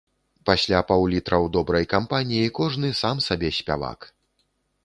[0.49, 3.99] Пасля паўлітра ў добрай кампаніі кожны сам сабе спявак.